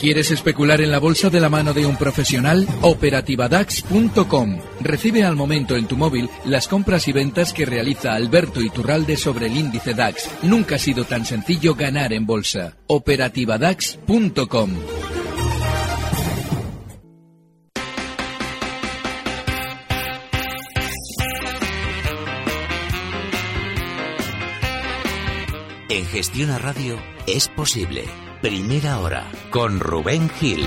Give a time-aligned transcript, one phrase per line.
[0.00, 2.66] ¿Quieres especular en la bolsa de la mano de un profesional?
[2.80, 4.58] Operativadax.com.
[4.80, 9.48] Recibe al momento en tu móvil las compras y ventas que realiza Alberto Iturralde sobre
[9.48, 10.30] el índice DAX.
[10.42, 12.78] Nunca ha sido tan sencillo ganar en bolsa.
[12.86, 14.70] Operativadax.com.
[25.90, 28.04] En Gestiona Radio es posible.
[28.40, 30.66] Primera hora con Rubén Gil.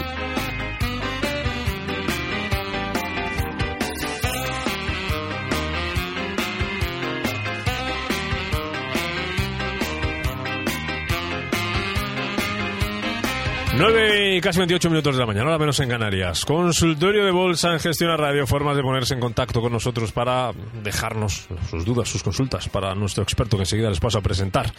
[13.84, 16.46] 9 y casi 28 minutos de la mañana, ahora menos en Canarias.
[16.46, 20.54] Consultorio de Bolsa en Gestión a Radio, formas de ponerse en contacto con nosotros para
[20.82, 24.72] dejarnos sus dudas, sus consultas para nuestro experto que enseguida les paso a presentar.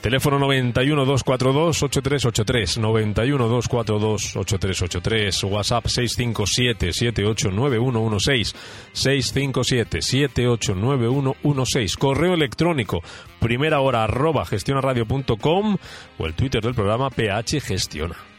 [0.00, 8.54] Teléfono 91 242 8383, 91 242 8383, WhatsApp 657 789116,
[8.94, 13.02] 657 789116, correo electrónico
[13.38, 15.76] primera hora arroba gestionaradio.com
[16.16, 18.35] o el Twitter del programa PH Gestiona.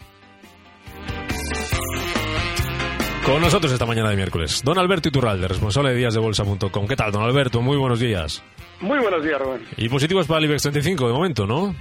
[3.28, 6.88] Con nosotros esta mañana de miércoles, don Alberto Iturralde, responsable de díasdebolsa.com.
[6.88, 7.62] ¿Qué tal, don Alberto?
[7.62, 8.42] Muy buenos días.
[8.80, 9.66] Muy buenos días, Rubén.
[9.76, 11.76] Y positivos para el IBEX 35 de momento, ¿no?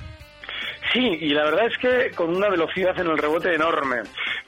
[0.93, 3.99] Sí, y la verdad es que con una velocidad en el rebote enorme.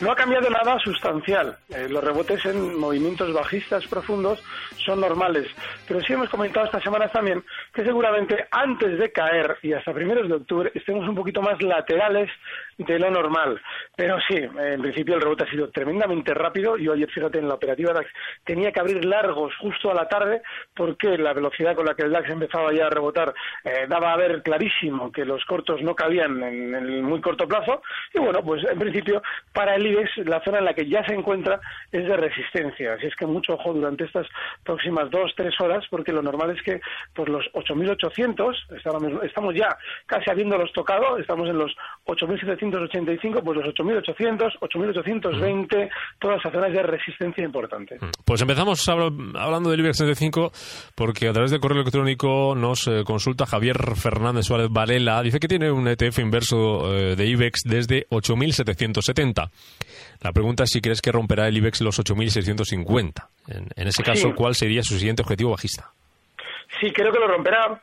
[0.01, 1.57] No ha cambiado nada sustancial.
[1.69, 4.43] Eh, los rebotes en movimientos bajistas profundos
[4.85, 5.47] son normales.
[5.87, 10.29] Pero sí hemos comentado estas semanas también que seguramente antes de caer y hasta primeros
[10.29, 12.29] de octubre estemos un poquito más laterales
[12.79, 13.61] de lo normal.
[13.97, 16.77] Pero sí, en principio el rebote ha sido tremendamente rápido.
[16.77, 18.09] Yo ayer, fíjate, en la operativa DAX
[18.45, 20.43] tenía que abrir largos justo a la tarde
[20.75, 23.35] porque la velocidad con la que el DAX empezaba ya a rebotar
[23.65, 27.83] eh, daba a ver clarísimo que los cortos no cabían en el muy corto plazo.
[28.15, 29.23] Y bueno, pues en principio
[29.53, 31.61] para el IBEX la zona en la que ya se encuentra
[31.91, 32.95] es de resistencia.
[32.95, 34.27] Así es que mucho ojo durante estas
[34.63, 36.81] próximas dos, tres horas porque lo normal es que
[37.15, 41.75] por los 8.800, estamos ya casi habiéndolos tocado, estamos en los
[42.07, 48.01] 8.700 885, pues los 8.800, 8.820, todas esas zonas de resistencia importantes.
[48.01, 48.11] Mm.
[48.25, 50.53] Pues empezamos hablando del IBEX 35
[50.95, 55.23] porque a través del correo electrónico nos eh, consulta Javier Fernández Suárez Valela.
[55.23, 59.51] Dice que tiene un ETF inverso eh, de IBEX desde 8.770.
[60.23, 63.27] La pregunta es si crees que romperá el IBEX los 8.650.
[63.49, 65.91] En, en ese caso, ¿cuál sería su siguiente objetivo bajista?
[66.81, 67.81] Sí, creo que lo romperá.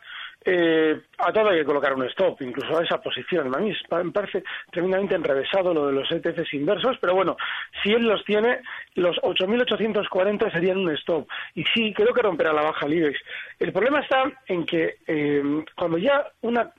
[0.47, 3.53] Eh, a todo hay que colocar un stop, incluso a esa posición.
[3.55, 7.35] A mí me parece tremendamente enrevesado lo de los ETFs inversos, pero bueno,
[7.81, 8.59] si él los tiene,
[8.93, 11.27] los 8.840 serían un stop.
[11.55, 13.17] Y sí, creo que romperá la baja el.
[13.59, 16.71] El problema está en que eh, cuando ya una,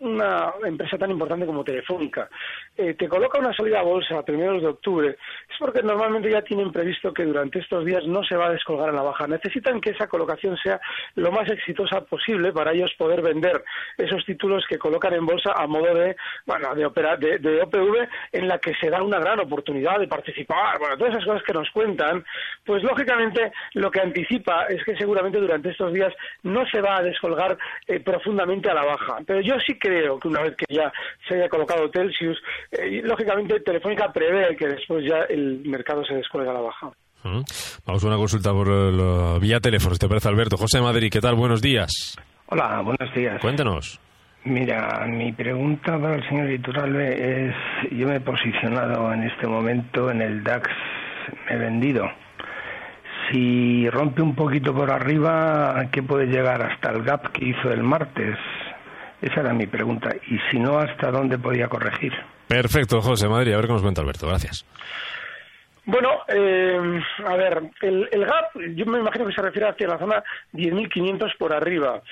[0.64, 2.28] empresa tan importante como Telefónica
[2.76, 6.42] eh, te coloca una salida a bolsa a primeros de octubre, es porque normalmente ya
[6.42, 9.26] tienen previsto que durante estos días no se va a descolgar en la baja.
[9.26, 10.78] Necesitan que esa colocación sea
[11.14, 13.64] lo más exitosa posible para ellos poder vender
[13.96, 16.14] esos títulos que colocan en bolsa a modo de,
[16.44, 20.08] bueno, de, opera, de, de OPV en la que se da una gran oportunidad de
[20.08, 22.24] participar, bueno, todas esas cosas que nos cuentan,
[22.64, 26.12] pues lógicamente lo que anticipa es que seguramente durante estos días
[26.42, 27.56] no se va a descolgar
[27.86, 29.18] eh, profundamente a la baja.
[29.26, 30.92] Pero yo sí creo que una vez que ya
[31.28, 32.38] se haya colocado Telsius,
[32.72, 36.90] eh, lógicamente Telefónica prevé que después ya el mercado se descuelga a la baja.
[37.84, 40.56] Vamos a una consulta por eh, vía teléfono, ¿te parece, Alberto?
[40.56, 41.34] José Madrid, ¿qué tal?
[41.34, 42.16] Buenos días.
[42.46, 43.40] Hola, buenos días.
[43.40, 44.00] Cuéntanos.
[44.44, 47.54] Mira, mi pregunta para el señor Iturralbe es,
[47.90, 50.70] yo me he posicionado en este momento en el DAX,
[51.48, 52.08] me he vendido.
[53.30, 57.82] Si rompe un poquito por arriba, ¿qué puede llegar hasta el gap que hizo el
[57.82, 58.36] martes?
[59.20, 60.10] Esa era mi pregunta.
[60.28, 62.12] Y si no, ¿hasta dónde podía corregir?
[62.46, 63.52] Perfecto, José Madrid.
[63.52, 64.28] A ver qué nos cuenta Alberto.
[64.28, 64.64] Gracias.
[65.88, 69.98] Bueno, eh, a ver, el, el, gap, yo me imagino que se refiere hacia la
[69.98, 72.02] zona 10.500 por arriba.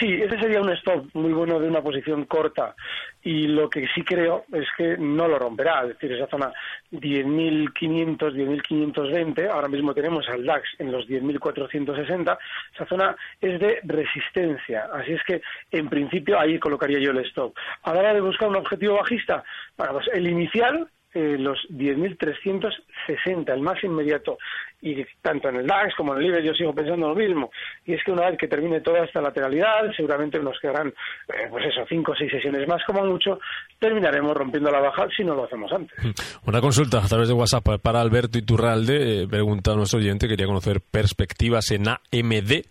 [0.00, 2.74] Sí, ese sería un stop muy bueno de una posición corta.
[3.22, 5.82] Y lo que sí creo es que no lo romperá.
[5.82, 6.50] Es decir, esa zona
[6.90, 12.38] 10.500, 10.520, ahora mismo tenemos al DAX en los 10.460,
[12.74, 14.88] esa zona es de resistencia.
[14.90, 15.42] Así es que,
[15.72, 17.54] en principio, ahí colocaría yo el stop.
[17.82, 19.44] A la hora de buscar un objetivo bajista,
[19.76, 20.88] bueno, pues el inicial
[21.18, 24.38] eh, los 10.360, el más inmediato.
[24.80, 27.50] Y tanto en el DAX como en el IBEX yo sigo pensando lo mismo.
[27.84, 31.66] Y es que una vez que termine toda esta lateralidad, seguramente nos quedarán, eh, pues
[31.66, 33.40] eso, cinco o seis sesiones más como mucho,
[33.80, 35.98] terminaremos rompiendo la baja si no lo hacemos antes.
[36.46, 39.22] Una consulta a través de WhatsApp para Alberto Iturralde.
[39.22, 42.62] Eh, pregunta a nuestro oyente, quería conocer perspectivas en AMD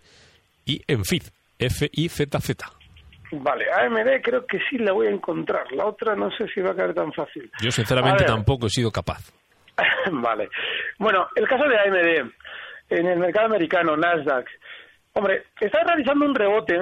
[0.64, 2.77] y en FIZ, F-I-Z-Z.
[3.32, 5.70] Vale, AMD creo que sí la voy a encontrar.
[5.72, 7.50] La otra no sé si va a caer tan fácil.
[7.60, 9.32] Yo sinceramente tampoco he sido capaz.
[10.12, 10.48] vale.
[10.98, 12.30] Bueno, el caso de AMD
[12.90, 14.46] en el mercado americano, Nasdaq.
[15.12, 16.80] Hombre, está realizando un rebote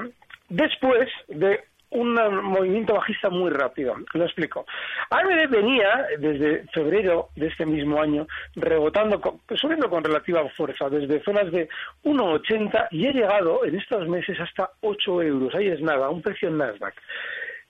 [0.48, 3.94] después de un movimiento bajista muy rápido.
[4.12, 4.66] Lo explico.
[5.10, 11.50] AMD venía desde febrero de este mismo año rebotando, subiendo con relativa fuerza, desde zonas
[11.52, 11.68] de
[12.04, 15.54] 1,80 y ha llegado en estos meses hasta 8 euros.
[15.54, 16.94] Ahí es nada, un precio en Nasdaq.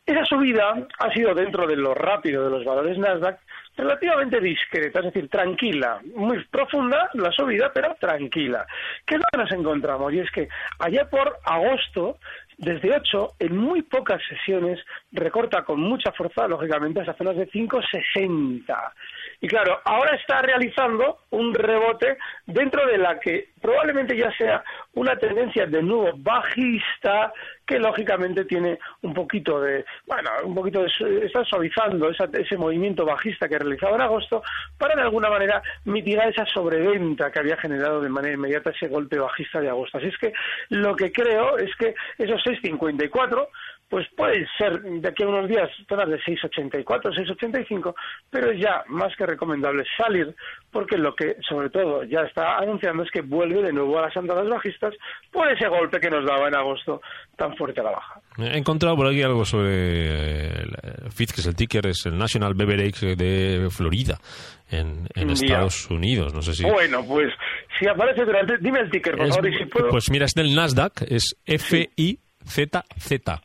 [0.07, 3.41] Esa subida ha sido dentro de lo rápido de los valores Nasdaq
[3.77, 8.67] relativamente discreta, es decir, tranquila, muy profunda la subida, pero tranquila.
[9.05, 10.13] ¿Qué es lo que nos encontramos?
[10.13, 10.49] Y es que
[10.79, 12.19] allá por agosto
[12.59, 14.79] desde 8, en muy pocas sesiones,
[15.13, 18.93] recorta con mucha fuerza, lógicamente, hasta zonas de 5,60.
[19.41, 22.17] Y claro, ahora está realizando un rebote
[22.47, 24.63] dentro de la que probablemente ya sea
[24.95, 27.33] una tendencia de nuevo bajista
[27.67, 33.49] que lógicamente tiene un poquito de, bueno, un poquito de, está suavizando ese movimiento bajista
[33.49, 34.43] que realizado en agosto
[34.79, 39.19] para de alguna manera mitigar esa sobreventa que había generado de manera inmediata ese golpe
[39.19, 39.99] bajista de agosto.
[39.99, 40.33] Así es que
[40.69, 43.49] lo que creo es que esos 6.54
[43.89, 47.95] pues puede ser de aquí a unos días zonas de 6,84, 6,85,
[48.31, 50.35] pero es ya más que recomendable salir
[50.73, 54.17] porque lo que sobre todo ya está anunciando es que vuelve de nuevo a las
[54.17, 54.95] andadas bajistas
[55.31, 57.01] por ese golpe que nos daba en agosto
[57.37, 58.21] tan fuerte a la baja.
[58.39, 60.77] He encontrado por aquí algo sobre el
[61.11, 64.19] FIT, que es el ticker, es el National Beverage de Florida.
[64.69, 66.65] En, Estados Unidos, no sé si...
[66.65, 67.33] Bueno, pues
[67.79, 68.59] si aparece durante...
[68.59, 69.91] Dime el ticker, por favor, y si puedo...
[69.91, 73.43] Pues mira, es del Nasdaq, es F-I-Z-Z.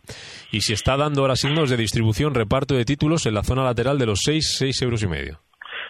[0.51, 3.97] y si está dando ahora signos de distribución, reparto de títulos en la zona lateral
[3.99, 5.39] de los 6, 6 euros y medio.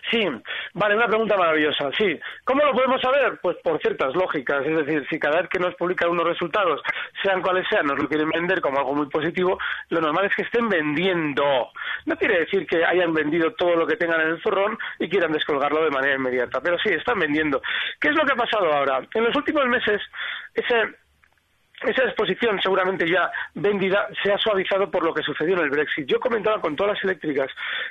[0.10, 0.26] Sí,
[0.74, 1.92] vale, una pregunta maravillosa.
[1.98, 3.40] Sí, ¿cómo lo podemos saber?
[3.42, 4.66] Pues por ciertas lógicas.
[4.66, 6.82] Es decir, si cada vez que nos publican unos resultados,
[7.22, 9.58] sean cuales sean, nos lo quieren vender como algo muy positivo,
[9.90, 11.70] lo normal es que estén vendiendo.
[12.06, 15.32] No quiere decir que hayan vendido todo lo que tengan en el zorrón y quieran
[15.32, 17.62] descolgarlo de manera inmediata, pero sí, están vendiendo.
[18.00, 19.02] ¿Qué es lo que ha pasado ahora?
[19.14, 20.02] En los últimos meses,
[20.56, 20.96] ese
[21.82, 26.06] esa exposición seguramente ya vendida se ha suavizado por lo que sucedió en el Brexit.
[26.06, 27.50] Yo comentaba con todas las eléctricas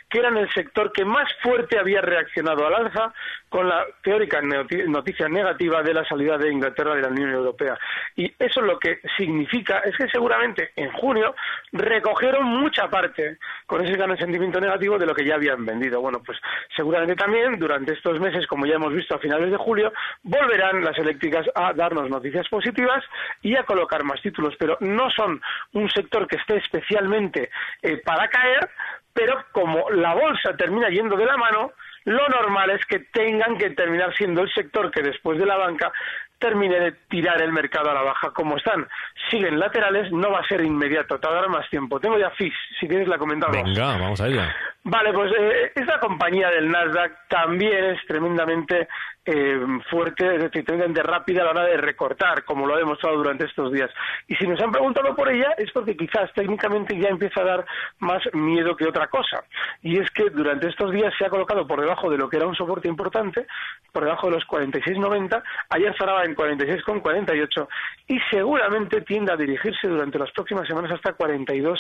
[0.09, 3.12] que eran el sector que más fuerte había reaccionado al alza
[3.49, 7.78] con la teórica noticia negativa de la salida de Inglaterra de la Unión Europea.
[8.16, 11.35] Y eso lo que significa es que seguramente en junio
[11.73, 16.00] recogieron mucha parte con ese gran sentimiento negativo de lo que ya habían vendido.
[16.00, 16.38] Bueno, pues
[16.75, 20.98] seguramente también durante estos meses, como ya hemos visto a finales de julio, volverán las
[20.98, 23.04] eléctricas a darnos noticias positivas
[23.42, 25.40] y a colocar más títulos, pero no son
[25.75, 27.50] un sector que esté especialmente
[27.82, 28.70] eh, para caer,
[29.12, 31.72] pero como la bolsa termina yendo de la mano,
[32.04, 35.92] lo normal es que tengan que terminar siendo el sector que después de la banca
[36.38, 38.30] termine de tirar el mercado a la baja.
[38.30, 38.87] Como están,
[39.30, 42.00] siguen laterales, no va a ser inmediato, tardará más tiempo.
[42.00, 43.57] Tengo ya FIS, si quieres la comentamos.
[43.57, 44.54] Venga, vamos a ella.
[44.85, 48.88] Vale, pues eh, esta compañía del Nasdaq también es tremendamente
[49.30, 53.18] eh, fuerte, es decir, tremendamente rápida a la hora de recortar, como lo ha demostrado
[53.18, 53.90] durante estos días.
[54.26, 57.66] Y si nos han preguntado por ella es porque quizás técnicamente ya empieza a dar
[57.99, 59.44] más miedo que otra cosa.
[59.82, 62.47] Y es que durante estos días se ha colocado por debajo de lo que era
[62.47, 63.47] un soporte importante,
[63.92, 67.68] por debajo de los 46.90, ayer cerraba en 46,48
[68.06, 71.78] y seguramente tiende a dirigirse durante las próximas semanas hasta 42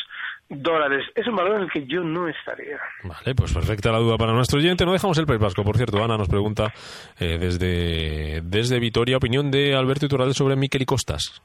[0.50, 1.06] dólares.
[1.14, 2.78] Es un valor en el que yo no estaría.
[3.04, 4.84] Vale, pues perfecta la duda para nuestro oyente.
[4.84, 5.64] No dejamos el País Vasco.
[5.64, 6.72] Por cierto, Ana nos pregunta
[7.18, 11.42] eh, desde, desde Vitoria, opinión de Alberto Iturralde sobre Miquel y Costas.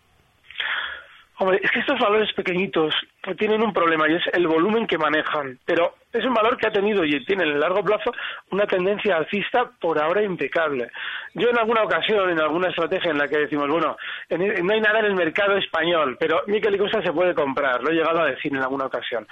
[1.38, 4.98] Hombre, es que estos valores pequeñitos pues, tienen un problema y es el volumen que
[4.98, 5.58] manejan.
[5.66, 8.12] Pero es un valor que ha tenido y tiene en el largo plazo
[8.52, 10.92] una tendencia alcista por ahora impecable.
[11.34, 13.96] Yo en alguna ocasión, en alguna estrategia en la que decimos, bueno,
[14.30, 17.92] no hay nada en el mercado español, pero Miquel y Costa se puede comprar, lo
[17.92, 19.26] he llegado a decir en alguna ocasión.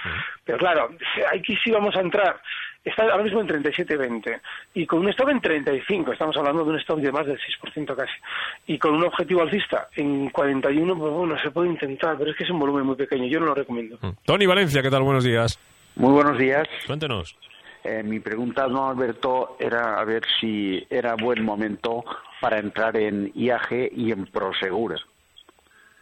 [0.46, 0.90] Pero claro,
[1.32, 2.40] aquí sí vamos a entrar
[2.84, 4.42] está ahora mismo en 37,20
[4.74, 7.96] y con un stop en 35, estamos hablando de un stop de más del 6%
[7.96, 8.14] casi,
[8.68, 12.44] y con un objetivo alcista en 41, pues bueno, se puede intentar, pero es que
[12.44, 13.81] es un volumen muy pequeño, yo no lo recomiendo.
[13.84, 14.10] Mm.
[14.26, 15.04] Tony Valencia, ¿qué tal?
[15.04, 15.60] Buenos días.
[15.96, 16.68] Muy buenos días.
[16.88, 17.36] Cuéntenos.
[17.84, 22.04] Eh, mi pregunta, don Alberto, era a ver si era buen momento
[22.40, 25.00] para entrar en IAG y en Prosegur.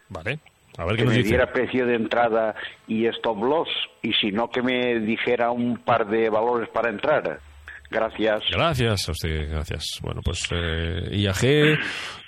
[0.10, 0.40] Vale.
[0.78, 2.56] A ver que me diera precio de entrada
[2.88, 3.70] y stop loss
[4.02, 7.42] y si no que me dijera un par de valores para entrar.
[7.90, 8.44] Gracias.
[8.52, 10.00] Gracias a usted, gracias.
[10.02, 11.80] Bueno, pues eh, IAG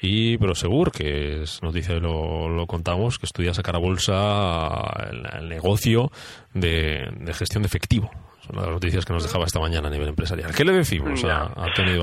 [0.01, 4.81] y Prosegur, que es noticia lo, lo contamos, que estudia sacar a bolsa
[5.39, 6.11] el, negocio
[6.53, 8.09] de, gestión de efectivo.
[8.47, 10.53] Son las noticias que nos dejaba esta mañana a nivel empresarial.
[10.55, 11.99] ¿Qué le decimos a, a Tony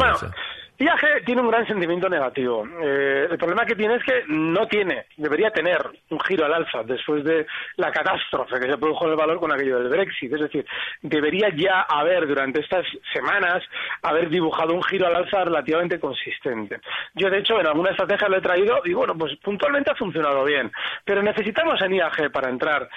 [0.79, 2.65] IAG tiene un gran sentimiento negativo.
[2.81, 6.85] Eh, el problema que tiene es que no tiene, debería tener un giro al alza
[6.85, 10.33] después de la catástrofe que se produjo en el valor con aquello del Brexit.
[10.33, 10.65] Es decir,
[11.03, 13.65] debería ya haber durante estas semanas
[14.03, 16.81] haber dibujado un giro al alza relativamente consistente.
[17.15, 20.45] Yo, de hecho, en alguna estrategia lo he traído y, bueno, pues puntualmente ha funcionado
[20.45, 20.71] bien.
[21.05, 22.89] Pero necesitamos en IAG para entrar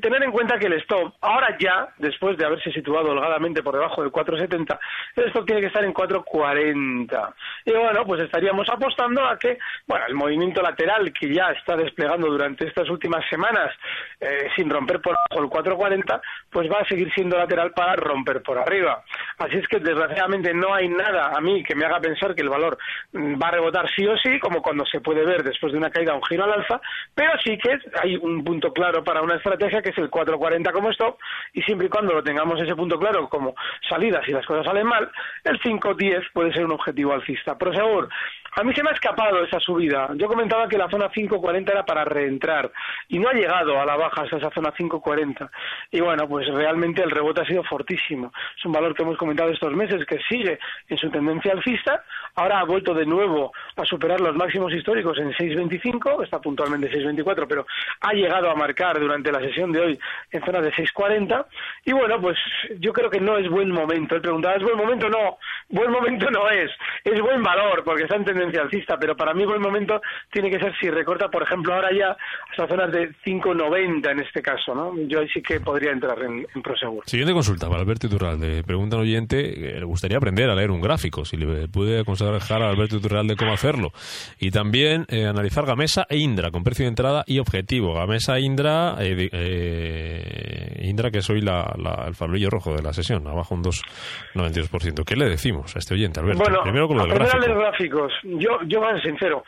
[0.00, 4.02] tener en cuenta que el stop, ahora ya, después de haberse situado holgadamente por debajo
[4.02, 4.78] del 4,70,
[5.16, 7.34] el stop tiene que estar en 4,40.
[7.64, 12.28] Y bueno, pues estaríamos apostando a que, bueno, el movimiento lateral que ya está desplegando
[12.28, 13.74] durante estas últimas semanas,
[14.20, 16.20] eh, sin romper por debajo del 4,40,
[16.50, 19.02] pues va a seguir siendo lateral para romper por arriba.
[19.38, 22.48] Así es que, desgraciadamente, no hay nada a mí que me haga pensar que el
[22.48, 22.78] valor
[23.12, 25.90] mm, va a rebotar sí o sí, como cuando se puede ver después de una
[25.90, 26.80] caída un giro al alza,
[27.14, 30.90] pero sí que hay un punto claro para una estrategia que es el 4.40 como
[30.90, 31.18] stop,
[31.52, 33.54] y siempre y cuando lo tengamos ese punto claro como
[33.88, 35.10] salida si las cosas salen mal,
[35.44, 37.56] el 5.10 puede ser un objetivo alcista.
[37.56, 38.08] Pero seguro,
[38.54, 40.10] a mí se me ha escapado esa subida.
[40.16, 42.70] Yo comentaba que la zona 5.40 era para reentrar
[43.08, 45.48] y no ha llegado a la baja hasta esa zona 5.40.
[45.90, 48.30] Y bueno, pues realmente el rebote ha sido fortísimo.
[48.56, 52.04] Es un valor que hemos comentado estos meses que sigue en su tendencia alcista.
[52.34, 57.46] Ahora ha vuelto de nuevo a superar los máximos históricos en 6.25, está puntualmente 6.24,
[57.48, 57.66] pero
[58.00, 59.98] ha llegado a marcar durante la sesión de hoy
[60.30, 61.46] en zona de 6.40.
[61.86, 62.36] Y bueno, pues
[62.80, 64.14] yo creo que no es buen momento.
[64.14, 65.08] Él preguntaba, ¿es buen momento?
[65.08, 65.38] No,
[65.70, 66.70] buen momento no es.
[67.02, 70.58] Es buen valor porque está en tendencia alcista, pero para mí buen momento tiene que
[70.58, 72.16] ser si recorta, por ejemplo, ahora ya
[72.50, 74.92] hasta zonas de 5,90 en este caso, ¿no?
[75.06, 77.04] Yo ahí sí que podría entrar en, en Prosegur.
[77.06, 78.62] Siguiente consulta para Alberto Iturralde.
[78.64, 82.70] Pregunta un oyente, le gustaría aprender a leer un gráfico, si le puede aconsejar a
[82.70, 83.92] Alberto Iturralde cómo hacerlo.
[84.38, 87.94] Y también eh, analizar Gamesa e Indra, con precio de entrada y objetivo.
[87.94, 91.74] Gamesa, Indra, eh, eh, Indra que es hoy la,
[92.06, 95.04] el farolillo rojo de la sesión, abajo un 2,92%.
[95.04, 96.42] ¿Qué le decimos a este oyente, Alberto?
[96.42, 97.54] Bueno, Primero con lo del gráfico.
[97.54, 99.44] gráficos yo, yo más sincero.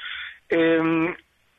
[0.49, 1.15] Eh,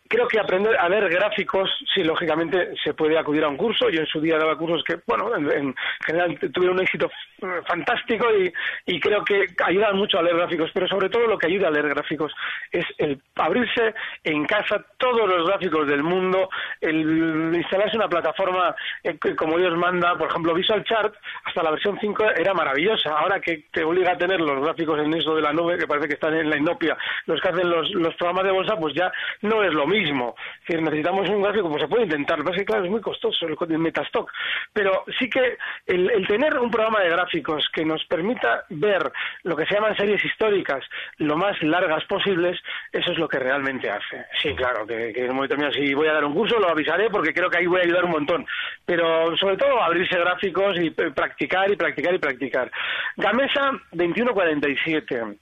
[0.07, 3.89] creo que aprender a leer gráficos, sí, lógicamente se puede acudir a un curso.
[3.89, 5.73] Yo en su día daba cursos que, bueno, en,
[6.05, 7.09] general tuvieron un éxito
[7.41, 8.53] eh, fantástico y,
[8.85, 11.71] y, creo que ayudan mucho a leer gráficos, pero sobre todo lo que ayuda a
[11.71, 12.31] leer gráficos
[12.71, 13.93] es el abrirse
[14.23, 16.49] en casa todos los gráficos del mundo,
[16.81, 21.13] el instalarse una plataforma eh, como Dios manda, por ejemplo, Visual Chart,
[21.45, 23.17] hasta la versión 5 era maravillosa.
[23.17, 26.07] Ahora que te obliga a tener los gráficos en eso de la nube, que parece
[26.07, 26.95] que están en la inopia,
[27.25, 30.35] los que hacen los, los programas de bolsa, pues ya no es lo mismo mismo.
[30.67, 32.43] Si necesitamos un gráfico, pues se puede intentar.
[32.65, 34.31] Claro, es muy costoso el, Metastock.
[34.73, 39.11] Pero sí que el, tener un programa de gráficos que nos permita ver
[39.43, 40.83] lo que se llaman series históricas
[41.17, 42.59] lo más largas posibles
[42.91, 44.25] eso es lo que realmente hace.
[44.41, 47.33] Sí, claro, que, en un momento si voy a dar un curso lo avisaré porque
[47.33, 48.45] creo que ahí voy a ayudar un montón.
[48.85, 52.71] Pero sobre todo abrirse gráficos y practicar y practicar y practicar.
[53.17, 55.37] Gamesa 21.47.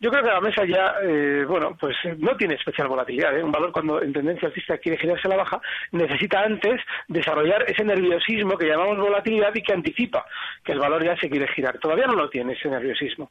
[0.00, 3.36] Yo creo que Gamesa ya, eh, bueno, pues no tiene especial volatilidad.
[3.36, 3.42] ¿eh?
[3.42, 5.60] Un valor cuando en tendencia alcista quiere girarse a la baja
[5.92, 10.24] necesita antes desarrollar ese nerviosismo que llamamos volatilidad y que anticipa
[10.64, 11.78] que el valor ya se quiere girar.
[11.78, 13.30] Todavía no lo tiene ese nerviosismo.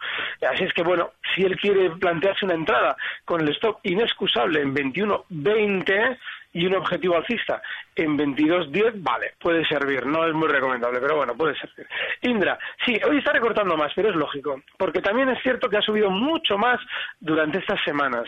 [0.49, 4.73] Así es que, bueno, si él quiere plantearse una entrada con el stop inexcusable en
[4.73, 6.17] 21.20
[6.55, 7.61] y un objetivo alcista
[7.97, 11.85] en 22.10, vale, puede servir, no es muy recomendable, pero bueno, puede servir.
[12.21, 15.81] Indra, sí, hoy está recortando más, pero es lógico, porque también es cierto que ha
[15.81, 16.79] subido mucho más
[17.19, 18.23] durante estas semanas.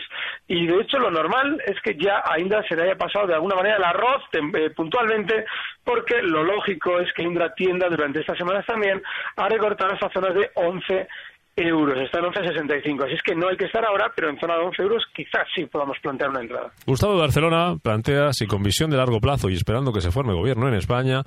[0.46, 3.34] Y de hecho lo normal es que ya a Indra se le haya pasado de
[3.34, 5.46] alguna manera el arroz eh, puntualmente,
[5.82, 9.02] porque lo lógico es que Indra tienda durante estas semanas también
[9.36, 11.08] a recortar estas zonas de 11
[11.66, 13.04] euros, está en 11,65.
[13.04, 15.46] Así es que no hay que estar ahora, pero en zona de 11 euros quizás
[15.54, 16.70] sí podamos plantear una entrada.
[16.86, 20.34] Gustavo de Barcelona plantea si con visión de largo plazo y esperando que se forme
[20.34, 21.22] gobierno en España,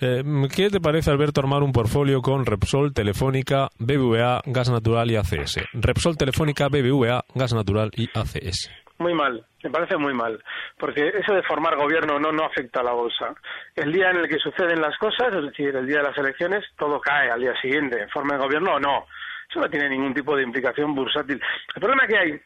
[0.00, 0.22] eh,
[0.54, 5.60] ¿qué te parece, Alberto, armar un portfolio con Repsol, Telefónica, BBVA, Gas Natural y ACS?
[5.72, 8.70] Repsol, Telefónica, BBVA, Gas Natural y ACS.
[9.00, 10.42] Muy mal, me parece muy mal,
[10.78, 13.34] porque eso de formar gobierno no, no afecta a la bolsa.
[13.74, 16.66] El día en el que suceden las cosas, es decir, el día de las elecciones,
[16.76, 19.06] todo cae al día siguiente, forma de gobierno o no.
[19.50, 21.42] Eso no tiene ningún tipo de implicación bursátil.
[21.74, 22.40] El problema que hay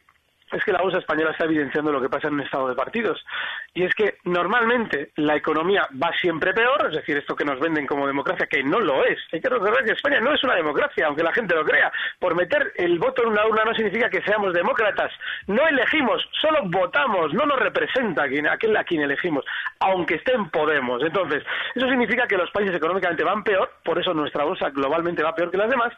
[0.52, 3.25] es que la bolsa española está evidenciando lo que pasa en un estado de partidos.
[3.75, 7.87] Y es que normalmente la economía va siempre peor, es decir, esto que nos venden
[7.87, 9.18] como democracia, que no lo es.
[9.32, 11.92] Hay que recordar que España no es una democracia, aunque la gente lo crea.
[12.18, 15.12] Por meter el voto en una urna no significa que seamos demócratas.
[15.46, 19.44] No elegimos, solo votamos, no nos representa aquel a quien elegimos,
[19.80, 21.02] aunque esté en Podemos.
[21.02, 21.42] Entonces,
[21.75, 25.50] eso significa que los países económicamente van peor, por eso nuestra bolsa globalmente va peor
[25.50, 25.92] que las demás,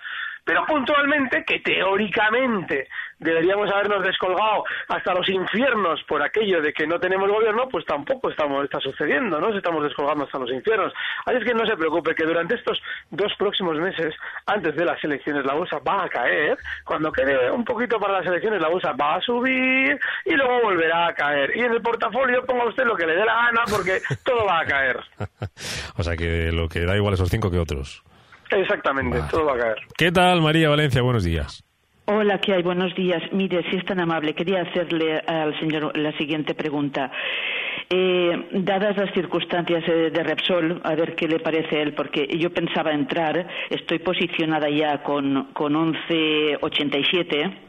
[0.46, 2.88] pero puntualmente que teóricamente
[3.18, 8.30] deberíamos habernos descolgado hasta los infiernos por aquello de que no tenemos gobierno, pues tampoco
[8.30, 9.52] estamos, está sucediendo, ¿no?
[9.56, 10.92] estamos descolgando hasta los infiernos.
[11.24, 14.14] Así es que no se preocupe, que durante estos dos próximos meses,
[14.46, 16.56] antes de las elecciones, la bolsa va a caer.
[16.84, 21.08] Cuando quede un poquito para las elecciones, la bolsa va a subir y luego volverá
[21.08, 21.56] a caer.
[21.56, 24.60] Y en el portafolio ponga usted lo que le dé la gana porque todo va
[24.60, 25.00] a caer.
[25.96, 28.05] o sea que lo que da igual esos cinco que otros.
[28.50, 29.76] Exactamente, todo va a caer.
[29.96, 31.02] ¿Qué tal, María Valencia?
[31.02, 31.62] Buenos días.
[32.08, 32.62] Hola, ¿qué hay?
[32.62, 33.20] Buenos días.
[33.32, 37.10] Mire, si es tan amable, quería hacerle al señor la siguiente pregunta.
[37.90, 42.26] Eh, dadas las circunstancias de, de, Repsol, a ver qué le parece a él, porque
[42.38, 47.66] yo pensaba entrar, estoy posicionada ya con, con 11.87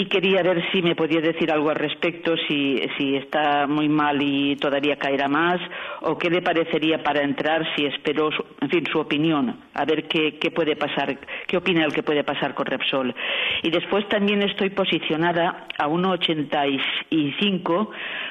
[0.00, 2.80] y quería ver si me podía decir algo al respecto, si,
[3.16, 5.60] está muy mal y todavía caerá más,
[6.00, 8.30] o qué le parecería para entrar, si espero,
[8.62, 12.24] en fin, su opinión, a ver qué, qué puede pasar, qué opina el que puede
[12.24, 13.14] pasar con Repsol.
[13.62, 17.90] Y después también estoy posicionada a 1,85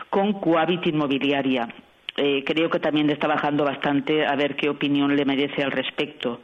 [0.10, 1.68] con Coavit Inmobiliaria.
[2.18, 6.42] Eh, creo que también está bajando bastante, a ver qué opinión le merece al respecto.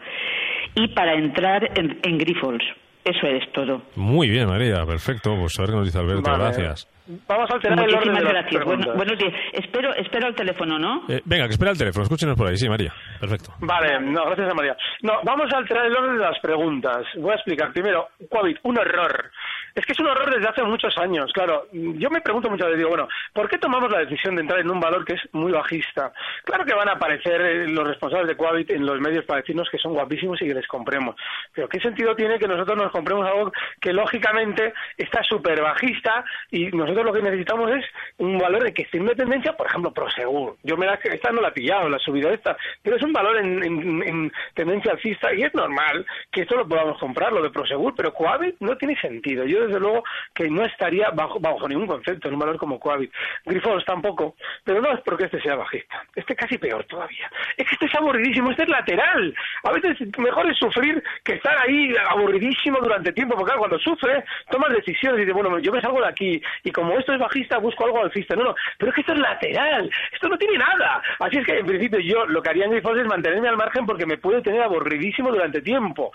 [0.76, 2.63] Y para entrar en, en Grifols
[3.06, 3.84] eso es todo.
[3.96, 5.36] Muy bien, María, perfecto.
[5.39, 6.88] Pues a ver qué nos dice Alberto, gracias.
[7.28, 8.65] Vamos a alterar el orden de gracias.
[8.65, 9.34] buenos días.
[9.54, 11.04] Espero, espero el teléfono, ¿no?
[11.08, 12.02] Eh, venga, que espera el teléfono.
[12.02, 12.58] Escúchenos por ahí.
[12.58, 12.91] Sí, María.
[13.20, 13.54] Perfecto.
[13.60, 14.76] Vale, no, gracias a María.
[15.04, 17.06] No, vamos a alterar el orden de las preguntas.
[17.18, 17.72] Voy a explicar.
[17.74, 19.32] Primero, COVID, un error.
[19.76, 21.34] Es que es un error desde hace muchos años.
[21.34, 24.62] Claro, yo me pregunto muchas veces, digo, bueno, ¿por qué tomamos la decisión de entrar
[24.62, 26.14] en un valor que es muy bajista?
[26.46, 29.70] Claro que van a aparecer eh, los responsables de Coavit en los medios para decirnos
[29.70, 31.18] que son guapísimos y que les compremos.
[31.54, 36.68] Pero ¿qué sentido tiene que nosotros nos compremos algo que lógicamente está súper bajista y
[36.68, 37.86] nosotros lo que necesitamos es
[38.18, 40.56] un valor de que esté en tendencia, por ejemplo, Prosegur.
[40.64, 43.38] Yo me la, esta no la he pillado, la subida esta, pero es un valor
[43.38, 47.94] en, en tendencia alcista y es normal que esto lo podamos comprar, lo de Prosegur,
[47.94, 49.44] pero Coavit no tiene sentido.
[49.46, 53.12] Yo desde luego que no estaría bajo, bajo ningún concepto en un valor como Coavit.
[53.45, 56.04] Grifols tampoco, pero no es porque este sea bajista.
[56.15, 57.30] Este casi peor todavía.
[57.58, 59.34] Es que este es aburridísimo, este es lateral.
[59.63, 64.71] A veces mejor es sufrir que estar ahí aburridísimo durante tiempo, porque cuando sufres tomas
[64.71, 67.86] decisiones y dices, bueno, yo me salgo de aquí y como esto es bajista busco
[67.86, 68.36] algo alcista.
[68.36, 71.01] No, no, pero es que esto es lateral, esto no tiene nada.
[71.19, 73.86] Así es que en principio yo lo que haría en Grifols es mantenerme al margen
[73.86, 76.12] porque me puede tener aburridísimo durante tiempo.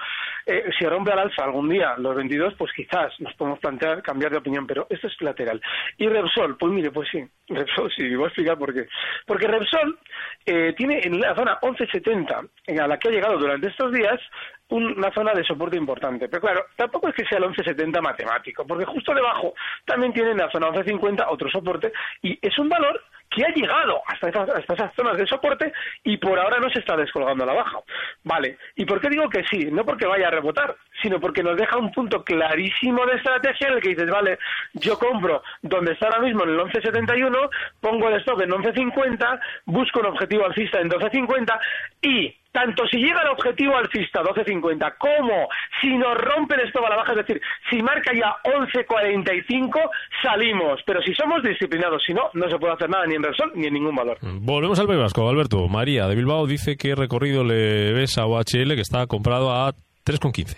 [0.46, 4.30] Eh, si rompe al alza algún día los 22, pues quizás nos podemos plantear cambiar
[4.30, 5.60] de opinión, pero esto es lateral.
[5.96, 8.86] Y Repsol, pues mire, pues sí, Repsol sí, voy a explicar por qué.
[9.26, 9.98] Porque Repsol
[10.44, 14.20] eh, tiene en la zona 1170, a la que ha llegado durante estos días,
[14.68, 16.28] una zona de soporte importante.
[16.28, 19.54] Pero claro, tampoco es que sea el 1170 matemático, porque justo debajo
[19.86, 24.02] también tiene en la zona 1150 otro soporte y es un valor que ha llegado
[24.06, 25.72] hasta esas, zonas de soporte
[26.04, 27.78] y por ahora no se está descolgando a la baja.
[28.24, 29.70] Vale, ¿y por qué digo que sí?
[29.70, 33.74] No porque vaya a rebotar, sino porque nos deja un punto clarísimo de estrategia en
[33.74, 34.38] el que dices, vale,
[34.74, 40.00] yo compro donde está ahora mismo en el 11.71, pongo el stop en 11.50, busco
[40.00, 41.58] un objetivo alcista en 12.50
[42.02, 45.48] y tanto si llega el objetivo alcista 12.50 como
[45.80, 49.90] si nos rompen esto a la baja, es decir, si marca ya 11.45,
[50.22, 50.82] salimos.
[50.84, 53.66] Pero si somos disciplinados, si no, no se puede hacer nada ni en Repsol ni
[53.66, 54.18] en ningún valor.
[54.22, 55.68] Volvemos al País Vasco, Alberto.
[55.68, 59.72] María de Bilbao dice que recorrido le ves a OHL que está comprado a
[60.04, 60.56] 3,15.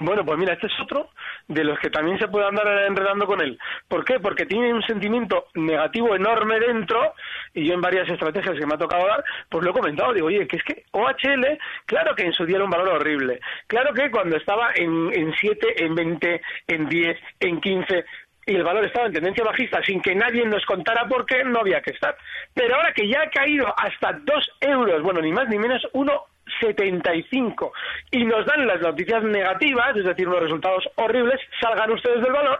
[0.00, 1.10] Bueno, pues mira, este es otro
[1.48, 3.58] de los que también se puede andar enredando con él.
[3.88, 4.20] ¿Por qué?
[4.20, 7.14] Porque tiene un sentimiento negativo enorme dentro,
[7.54, 10.26] y yo en varias estrategias que me ha tocado dar, pues lo he comentado, digo,
[10.26, 13.92] oye, que es que OHL, claro que en su día era un valor horrible, claro
[13.94, 18.04] que cuando estaba en, en 7, en 20, en 10, en 15,
[18.48, 21.60] y el valor estaba en tendencia bajista sin que nadie nos contara por qué no
[21.60, 22.16] había que estar.
[22.54, 26.24] Pero ahora que ya ha caído hasta 2 euros, bueno, ni más ni menos, uno
[26.60, 27.72] 75
[28.10, 32.58] y nos dan las noticias negativas, es decir, unos resultados horribles, salgan ustedes del valor,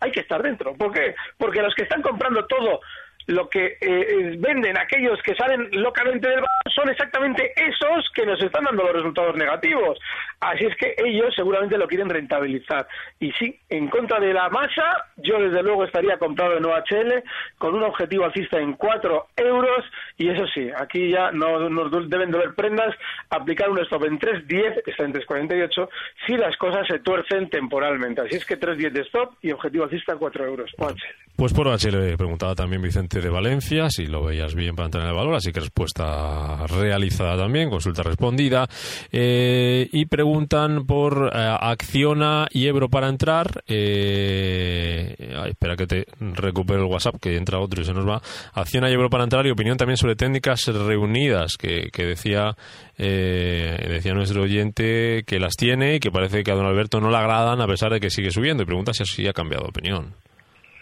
[0.00, 0.74] hay que estar dentro.
[0.74, 1.14] ¿Por qué?
[1.36, 2.80] Porque los que están comprando todo
[3.28, 8.42] lo que eh, venden aquellos que salen locamente del valor son exactamente esos que nos
[8.42, 9.98] están dando los resultados negativos.
[10.40, 12.88] Así es que ellos seguramente lo quieren rentabilizar.
[13.20, 17.22] Y sí, en contra de la masa, yo desde luego estaría comprado en OHL
[17.58, 19.84] con un objetivo alcista en 4 euros.
[20.16, 22.94] Y eso sí, aquí ya no nos deben doler prendas
[23.28, 25.88] aplicar un stop en 3.10, que está en 3.48,
[26.26, 28.22] si las cosas se tuercen temporalmente.
[28.22, 30.72] Así es que 3.10 de stop y objetivo alcista 4 euros.
[30.78, 31.27] OHL.
[31.38, 35.10] Pues por OHL preguntaba también Vicente de Valencia, si lo veías bien para entrar en
[35.10, 38.68] el valor, así que respuesta realizada también, consulta respondida.
[39.12, 43.62] Eh, y preguntan por eh, Acciona y Ebro para entrar.
[43.68, 45.14] Eh,
[45.48, 48.20] espera que te recupero el WhatsApp, que entra otro y se nos va.
[48.54, 52.56] Acciona y Ebro para entrar y opinión también sobre técnicas reunidas, que, que decía,
[52.96, 57.16] decía nuestro oyente que las tiene y que parece que a don Alberto no le
[57.16, 58.64] agradan a pesar de que sigue subiendo.
[58.64, 60.14] Y pregunta si así ha cambiado opinión.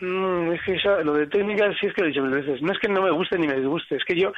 [0.00, 2.60] Mm, es que lo de técnicas sí es que lo he dicho mil veces.
[2.60, 4.32] No es que no me guste ni me disguste, es que yo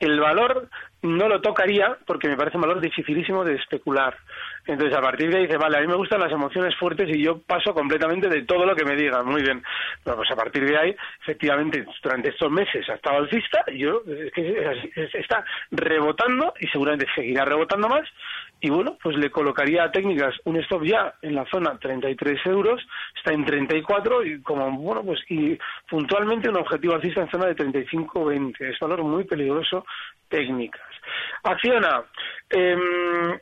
[0.00, 0.68] el valor
[1.02, 4.16] no lo tocaría porque me parece un valor dificilísimo de especular.
[4.66, 7.22] Entonces, a partir de ahí dice, vale, a mí me gustan las emociones fuertes y
[7.22, 9.26] yo paso completamente de todo lo que me digan.
[9.26, 9.62] Muy bien.
[10.04, 14.32] Bueno, pues a partir de ahí, efectivamente, durante estos meses ha estado alcista yo, es
[14.32, 18.08] que está rebotando y seguramente seguirá rebotando más.
[18.64, 22.80] Y bueno, pues le colocaría a técnicas un stop ya en la zona 33 euros,
[23.16, 25.58] está en 34 y como, bueno, pues y
[25.90, 28.54] puntualmente un objetivo alcista en zona de 35-20.
[28.60, 29.84] Es valor muy peligroso
[30.28, 30.80] técnicas.
[31.42, 32.04] Acciona,
[32.48, 32.76] eh,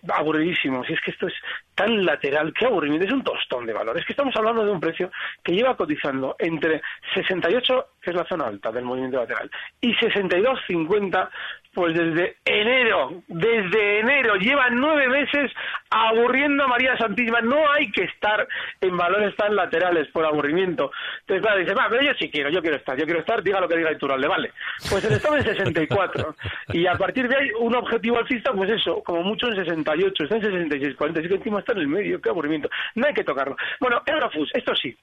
[0.09, 0.83] aburridísimo.
[0.85, 1.35] Si es que esto es
[1.75, 3.07] tan lateral, qué aburrimiento.
[3.07, 3.99] Es un tostón de valor.
[3.99, 5.11] Es que estamos hablando de un precio
[5.45, 6.81] que lleva cotizando entre
[7.15, 9.51] 68, que es la zona alta del movimiento lateral,
[9.83, 11.29] y 62,50
[11.73, 15.53] pues desde enero, desde enero, lleva nueve meses
[15.89, 17.41] aburriendo a María Santísima.
[17.41, 18.47] No hay que estar
[18.81, 20.91] en valores tan laterales por aburrimiento.
[21.21, 23.61] Entonces, claro, dice, va, pero yo sí quiero, yo quiero estar, yo quiero estar, diga
[23.61, 24.53] lo que diga Iturralde, vale.
[24.89, 26.35] Pues el estado en 64.
[26.73, 30.37] Y a partir de ahí, un objetivo alcista, pues eso, como mucho en 68, está
[30.37, 32.69] en 66, 40, así que encima está en el medio, qué aburrimiento.
[32.95, 33.57] No hay que tocarlo.
[33.81, 34.97] Bueno, Eurofus, esto sí,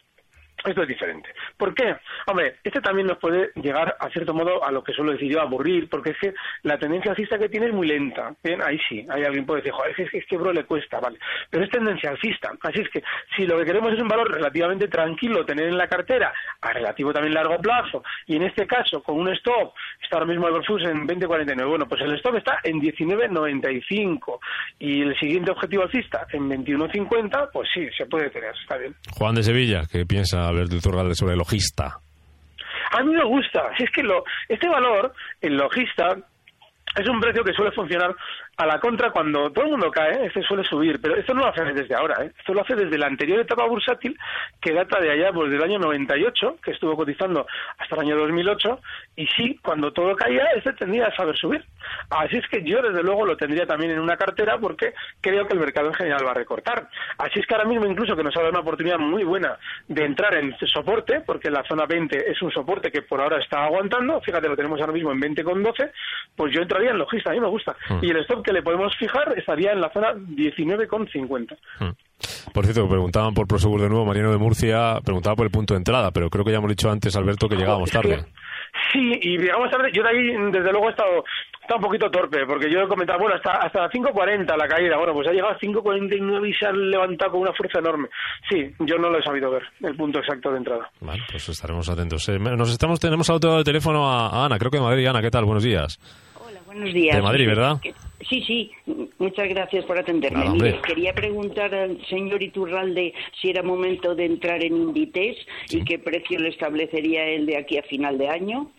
[0.65, 1.30] esto es diferente.
[1.56, 1.96] ¿Por qué?
[2.26, 5.41] Hombre, este también nos puede llegar, a cierto modo, a lo que suelo decir yo,
[5.41, 8.34] aburrir, porque es que la tendencia alcista que tiene es muy lenta.
[8.43, 11.00] Bien, ahí sí, hay alguien puede decir, joder, es que, es que bro le cuesta,
[11.00, 11.20] vale.
[11.50, 12.52] Pero es tendencia alcista.
[12.62, 13.04] Así es que
[13.36, 17.13] si lo que queremos es un valor relativamente tranquilo, tener en la cartera, a relativo
[17.13, 20.84] también largo plazo, y en este caso, con un stop, está ahora mismo el Versus
[20.84, 21.67] en 20.49.
[21.67, 24.39] Bueno, pues el stop está en 19.95.
[24.80, 28.96] Y el siguiente objetivo alcista en 21.50, pues sí, se puede tener, está bien.
[29.12, 32.00] Juan de Sevilla, ¿qué piensa Alberto Iturralde sobre logista?
[32.91, 33.72] A mí me gusta.
[33.78, 36.17] Es que lo, este valor, el logista,
[36.96, 38.15] es un precio que suele funcionar
[38.58, 41.50] a la contra cuando todo el mundo cae, este suele subir, pero esto no lo
[41.50, 42.32] hace desde ahora, ¿eh?
[42.38, 44.17] esto lo hace desde la anterior etapa bursátil
[44.60, 47.46] que data de allá pues del año 98, que estuvo cotizando
[47.78, 48.80] hasta el año 2008,
[49.15, 51.63] y sí, cuando todo caía, este tendría a saber subir.
[52.10, 55.54] Así es que yo desde luego lo tendría también en una cartera porque creo que
[55.54, 56.89] el mercado en general va a recortar.
[57.20, 60.04] Así es que ahora mismo incluso que nos ha dado una oportunidad muy buena de
[60.04, 63.65] entrar en este soporte, porque la zona 20 es un soporte que por ahora está
[63.65, 65.91] aguantando, fíjate, lo tenemos ahora mismo en 20,12,
[66.36, 67.76] pues yo entraría en logista, a mí me gusta.
[67.88, 68.00] Hmm.
[68.02, 71.57] Y el stop que le podemos fijar estaría en la zona 19,50.
[71.79, 71.89] Hmm.
[72.53, 75.79] Por cierto, preguntaban por Prosegur de nuevo, Mariano de Murcia preguntaba por el punto de
[75.79, 78.21] entrada, pero creo que ya hemos dicho antes, Alberto, que llegábamos tarde.
[78.21, 78.25] Sí,
[78.91, 81.23] Sí, y digamos tarde, yo de ahí desde luego he estado,
[81.62, 85.13] está un poquito torpe, porque yo he comentado, bueno, hasta hasta 5.40 la caída, bueno,
[85.13, 88.07] pues ha llegado a 5.49 y se ha levantado con una fuerza enorme.
[88.49, 90.89] Sí, yo no lo he sabido ver, el punto exacto de entrada.
[91.01, 92.27] Vale, pues estaremos atentos.
[92.29, 94.83] Eh, nos estamos, tenemos al otro lado del teléfono a, a Ana, creo que de
[94.83, 95.07] Madrid.
[95.07, 95.45] Ana, ¿qué tal?
[95.45, 95.99] Buenos días.
[96.36, 97.15] Hola, buenos días.
[97.15, 97.79] De Madrid, ¿verdad?
[98.21, 98.71] Sí, sí,
[99.19, 100.49] muchas gracias por atenderme.
[100.49, 105.38] Mire, quería preguntar al señor Iturralde si era momento de entrar en Inditex
[105.69, 108.71] y qué precio le establecería él de aquí a final de año.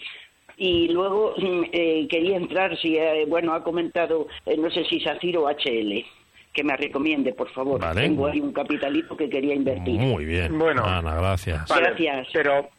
[0.56, 4.98] Y luego mm, eh, quería entrar, si eh, bueno, ha comentado, eh, no sé si
[4.98, 6.04] SACIR o HL,
[6.52, 7.80] que me recomiende, por favor.
[7.80, 8.00] Vale.
[8.00, 10.00] Tengo ahí un capitalito que quería invertir.
[10.00, 10.58] Muy bien.
[10.58, 10.84] Bueno.
[10.84, 11.68] Ana, gracias.
[11.68, 12.26] Vale, Gracias.
[12.32, 12.70] Pero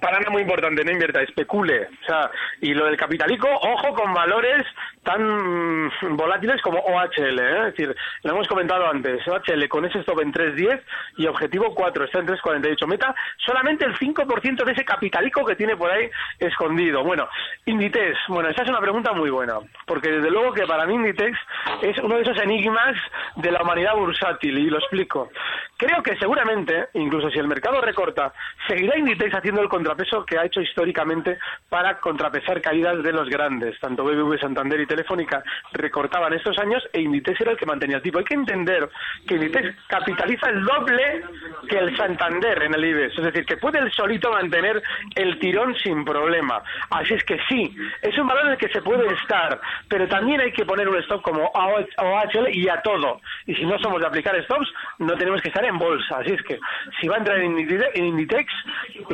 [0.00, 1.82] para es muy importante, no invierta, especule.
[2.02, 2.30] O sea,
[2.60, 4.64] y lo del capitalico, ojo con valores
[5.04, 7.58] tan mm, volátiles como OHL, ¿eh?
[7.58, 10.80] es decir, lo hemos comentado antes, OHL con ese stop en 3.10
[11.18, 15.76] y objetivo 4 está en 3.48 meta, solamente el 5% de ese capitalico que tiene
[15.76, 17.04] por ahí escondido.
[17.04, 17.28] Bueno,
[17.66, 21.38] Inditex, bueno, esa es una pregunta muy buena, porque desde luego que para mí Inditex
[21.82, 22.96] es uno de esos enigmas
[23.36, 25.30] de la humanidad bursátil, y lo explico.
[25.76, 28.32] Creo que seguramente, incluso si el mercado recorta,
[28.66, 31.38] seguirá Inditex haciendo el contrapeso que ha hecho históricamente
[31.68, 33.78] para contrapesar caídas de los grandes.
[33.80, 38.02] Tanto BBV, Santander y Telefónica recortaban estos años e Inditex era el que mantenía el
[38.02, 38.18] tipo.
[38.18, 38.88] Hay que entender
[39.26, 41.22] que Inditex capitaliza el doble
[41.68, 43.18] que el Santander en el IBEX.
[43.18, 44.82] Es decir, que puede el solito mantener
[45.14, 46.62] el tirón sin problema.
[46.90, 50.40] Así es que sí, es un valor en el que se puede estar, pero también
[50.40, 53.20] hay que poner un stop como OHL y a todo.
[53.46, 56.18] Y si no somos de aplicar stops, no tenemos que estar en bolsa.
[56.18, 56.58] Así es que
[57.00, 57.58] si va a entrar en
[58.04, 58.52] Inditex,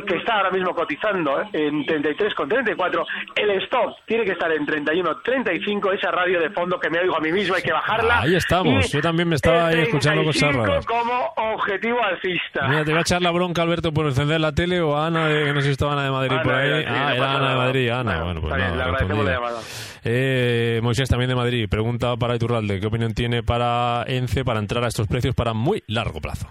[0.05, 6.11] que está ahora mismo cotizando en 33,34, el stop tiene que estar en 31,35, esa
[6.11, 8.21] radio de fondo que me oigo a mí mismo, hay que bajarla.
[8.21, 8.85] Ahí estamos.
[8.85, 10.85] Y Yo también me estaba ahí escuchando cosas 35 raras.
[10.85, 12.67] como objetivo alcista.
[12.67, 15.27] Mira, te voy a echar la bronca, Alberto, por encender la tele o a Ana,
[15.27, 16.83] de, que no sé si estaba Ana de Madrid Ana, por ahí.
[16.87, 17.55] ah, no era Ana de.
[17.57, 18.01] Madrid, Ana.
[18.23, 19.33] Bueno, Bueno, pues nada, le agradecemos la respondida.
[19.35, 19.59] llamada.
[20.03, 24.83] Eh, Moisés también de Madrid, pregunta para Iturralde, ¿qué opinión tiene para ENCE para entrar
[24.83, 26.47] a estos precios para muy largo plazo?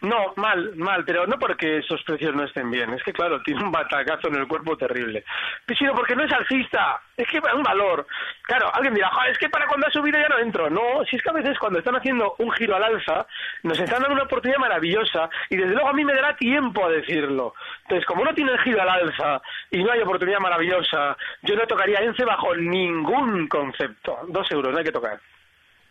[0.00, 2.94] No, mal, mal, pero no porque esos precios no estén bien.
[2.94, 5.24] Es que, claro, tiene un batacazo en el cuerpo terrible.
[5.76, 7.00] Sino porque no es alcista.
[7.16, 8.06] Es que es un valor.
[8.42, 10.70] Claro, alguien dirá, "Jo, es que para cuando ha subido ya no entro.
[10.70, 13.26] No, si es que a veces cuando están haciendo un giro al alza,
[13.64, 16.90] nos están dando una oportunidad maravillosa y desde luego a mí me dará tiempo a
[16.90, 17.54] decirlo.
[17.82, 21.66] Entonces, como no tiene el giro al alza y no hay oportunidad maravillosa, yo no
[21.66, 24.18] tocaría ENCE bajo ningún concepto.
[24.28, 25.18] Dos euros, no hay que tocar.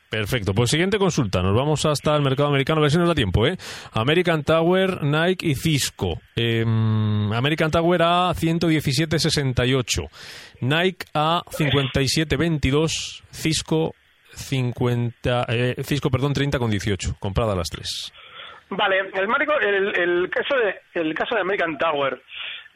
[0.10, 1.42] Perfecto, pues siguiente consulta.
[1.42, 3.58] Nos vamos hasta el mercado americano, a ver si nos da tiempo, ¿eh?
[3.92, 6.22] American Tower, Nike y Cisco.
[6.36, 10.08] Eh, American Tower a 117.68.
[10.62, 13.24] Nike a 57.22.
[13.32, 13.94] Cisco
[14.34, 17.18] 50, eh, Cisco, perdón, 30.18.
[17.20, 18.12] Comprada las tres.
[18.70, 22.22] Vale, el, marico- el, el caso de el caso de American Tower.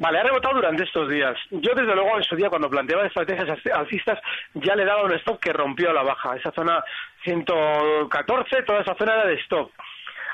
[0.02, 1.38] Vale, ha rebotado durante estos días.
[1.52, 4.20] Yo, desde luego, en su día, cuando planteaba estrategias alci- alcistas,
[4.56, 6.36] ya le daba un stop que rompió la baja.
[6.36, 6.84] Esa zona
[7.24, 9.70] 114, toda esa zona era de stop.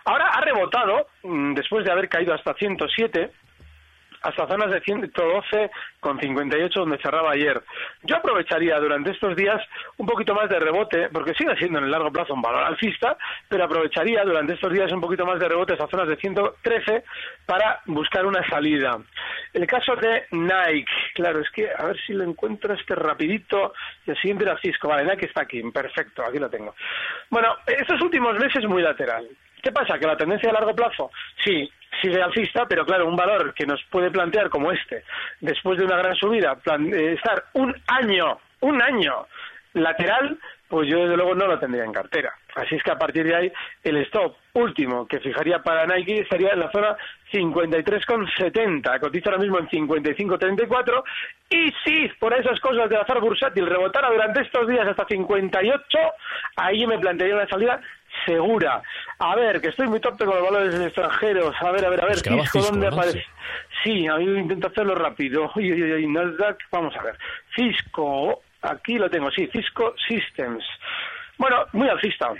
[0.05, 3.29] Ahora ha rebotado, mm, después de haber caído hasta 107,
[4.21, 7.61] hasta zonas de 112 con 58 donde cerraba ayer.
[8.03, 9.61] Yo aprovecharía durante estos días
[9.97, 13.17] un poquito más de rebote, porque sigue siendo en el largo plazo un valor alcista,
[13.49, 17.03] pero aprovecharía durante estos días un poquito más de rebote a zonas de 113
[17.45, 18.97] para buscar una salida.
[19.53, 23.73] El caso de Nike, claro, es que a ver si lo encuentro este rapidito.
[24.05, 26.75] El siguiente era Cisco, vale, Nike está aquí, perfecto, aquí lo tengo.
[27.29, 29.27] Bueno, estos últimos meses muy lateral.
[29.61, 29.97] ¿Qué pasa?
[29.97, 31.11] ¿Que la tendencia a largo plazo?
[31.43, 31.69] Sí,
[32.01, 35.03] sigue alcista, pero claro, un valor que nos puede plantear como este,
[35.41, 39.25] después de una gran subida, plan- eh, estar un año, un año
[39.73, 42.33] lateral, pues yo desde luego no lo tendría en cartera.
[42.55, 43.51] Así es que a partir de ahí,
[43.83, 46.97] el stop último que fijaría para Nike estaría en la zona
[47.31, 48.99] 53,70.
[48.99, 51.03] Cotiza ahora mismo en 55,34.
[51.49, 55.97] Y si por esas cosas del azar bursátil rebotara durante estos días hasta 58,
[56.57, 57.79] ahí me plantearía una salida
[58.25, 58.81] segura.
[59.19, 61.55] A ver, que estoy muy torpe con los valores extranjeros.
[61.61, 62.95] A ver, a ver, a ver, Pues Cisco, ¿dónde ¿no?
[62.95, 63.19] aparece?
[63.19, 63.27] Sí.
[63.83, 65.51] Sí, a mí intento hacerlo rápido.
[65.55, 67.17] Nasdaq, vamos a ver.
[67.55, 70.63] Cisco, aquí lo tengo, sí, Cisco Systems.
[71.37, 72.31] Bueno, muy alcista.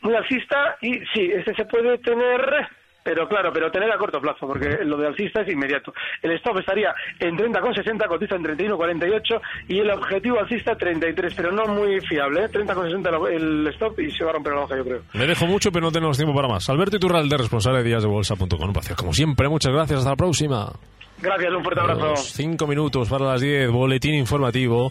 [0.00, 2.68] Muy alcista y sí, este se puede tener,
[3.02, 5.92] pero claro, pero tener a corto plazo, porque lo de alcista es inmediato.
[6.22, 11.66] El stop estaría en 30,60, cotiza en 31,48 y el objetivo alcista 33, pero no
[11.66, 12.48] muy fiable, ¿eh?
[12.48, 15.02] 30,60 el stop y se va a romper la hoja, yo creo.
[15.14, 16.68] Me dejo mucho, pero no tenemos tiempo para más.
[16.68, 18.72] Alberto Iturralde, responsable de díasdebolsa.com.
[18.96, 19.48] Como siempre.
[19.48, 19.98] Muchas gracias.
[20.00, 20.72] Hasta la próxima.
[21.20, 22.16] Gracias, un fuerte abrazo.
[22.16, 23.70] Cinco minutos para las diez.
[23.70, 24.90] Boletín informativo.